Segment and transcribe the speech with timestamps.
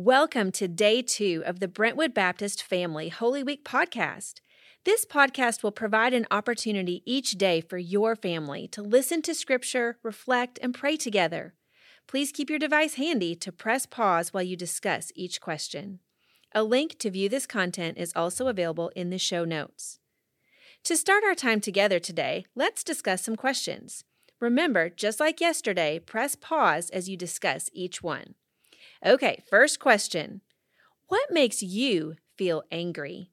[0.00, 4.34] Welcome to day two of the Brentwood Baptist Family Holy Week podcast.
[4.84, 9.98] This podcast will provide an opportunity each day for your family to listen to Scripture,
[10.04, 11.54] reflect, and pray together.
[12.06, 15.98] Please keep your device handy to press pause while you discuss each question.
[16.54, 19.98] A link to view this content is also available in the show notes.
[20.84, 24.04] To start our time together today, let's discuss some questions.
[24.38, 28.36] Remember, just like yesterday, press pause as you discuss each one.
[29.04, 30.40] Okay, first question
[31.06, 33.30] What makes you feel angry?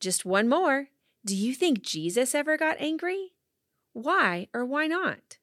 [0.00, 0.88] Just one more.
[1.24, 3.32] Do you think Jesus ever got angry?
[3.92, 5.38] Why or why not?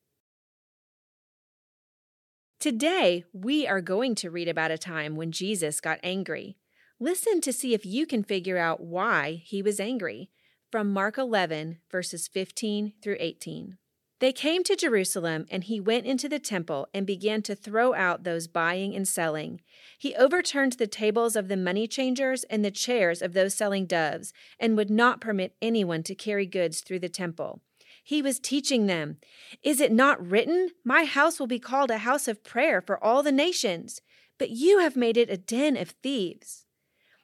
[2.59, 6.57] Today, we are going to read about a time when Jesus got angry.
[6.99, 10.29] Listen to see if you can figure out why he was angry
[10.69, 13.77] from Mark 11, verses 15 through 18.
[14.19, 18.23] They came to Jerusalem, and he went into the temple and began to throw out
[18.25, 19.61] those buying and selling.
[19.97, 24.33] He overturned the tables of the money changers and the chairs of those selling doves,
[24.59, 27.61] and would not permit anyone to carry goods through the temple.
[28.03, 29.17] He was teaching them,
[29.63, 33.23] Is it not written, My house will be called a house of prayer for all
[33.23, 34.01] the nations?
[34.37, 36.65] But you have made it a den of thieves.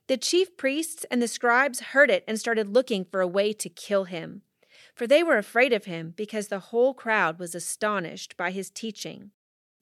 [0.07, 3.69] The chief priests and the scribes heard it and started looking for a way to
[3.69, 4.43] kill him
[4.95, 9.31] for they were afraid of him because the whole crowd was astonished by his teaching.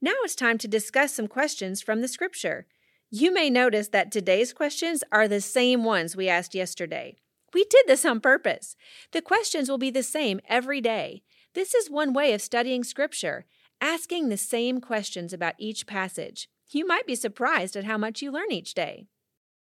[0.02, 2.66] Now it's time to discuss some questions from the scripture.
[3.10, 7.16] You may notice that today's questions are the same ones we asked yesterday.
[7.54, 8.76] We did this on purpose.
[9.12, 11.22] The questions will be the same every day.
[11.54, 13.46] This is one way of studying scripture,
[13.80, 16.50] asking the same questions about each passage.
[16.72, 19.06] You might be surprised at how much you learn each day.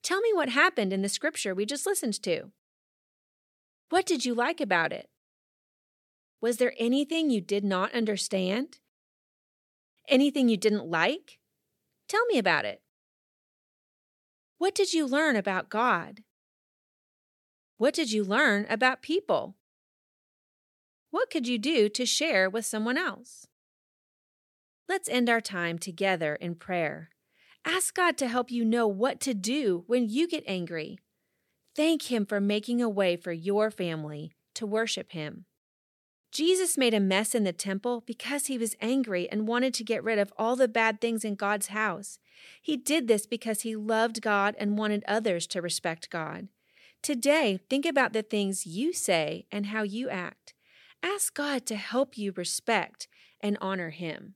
[0.02, 2.50] Tell me what happened in the scripture we just listened to.
[3.90, 5.08] What did you like about it?
[6.40, 8.78] Was there anything you did not understand?
[10.08, 11.38] Anything you didn't like?
[12.08, 12.80] Tell me about it.
[14.58, 16.22] What did you learn about God?
[17.76, 19.56] What did you learn about people?
[21.10, 23.46] What could you do to share with someone else?
[24.88, 27.10] Let's end our time together in prayer.
[27.64, 30.98] Ask God to help you know what to do when you get angry.
[31.76, 35.44] Thank Him for making a way for your family to worship Him.
[36.30, 40.04] Jesus made a mess in the temple because he was angry and wanted to get
[40.04, 42.18] rid of all the bad things in God's house.
[42.60, 46.48] He did this because he loved God and wanted others to respect God.
[47.02, 50.52] Today, think about the things you say and how you act.
[51.02, 53.08] Ask God to help you respect
[53.40, 54.34] and honor him.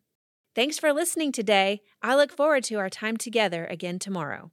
[0.54, 1.82] Thanks for listening today.
[2.02, 4.52] I look forward to our time together again tomorrow.